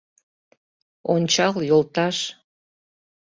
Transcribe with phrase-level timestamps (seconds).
[1.13, 2.17] Ончал, йолташ